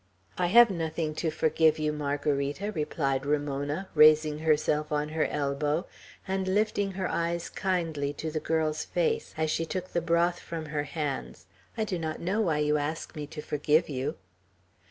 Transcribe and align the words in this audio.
"I 0.35 0.47
have 0.47 0.71
nothing 0.71 1.13
to 1.21 1.29
forgive 1.29 1.77
you, 1.77 1.93
Margarita," 1.93 2.71
replied 2.71 3.23
Ramona, 3.23 3.87
raising 3.93 4.39
herself 4.39 4.91
on 4.91 5.09
her 5.09 5.25
elbow, 5.27 5.85
and 6.27 6.47
lifting 6.47 6.93
her 6.93 7.07
eyes 7.07 7.51
kindly 7.51 8.11
to 8.13 8.31
the 8.31 8.39
girl's 8.39 8.83
face 8.83 9.35
as 9.37 9.51
she 9.51 9.63
took 9.63 9.89
the 9.89 10.01
broth 10.01 10.39
from 10.39 10.65
her 10.65 10.85
hands. 10.85 11.45
"I 11.77 11.83
do 11.83 11.99
not 11.99 12.19
know 12.19 12.41
why 12.41 12.57
you 12.57 12.77
ask 12.79 13.15
me 13.15 13.27
to 13.27 13.43
forgive 13.43 13.89
you." 13.89 14.15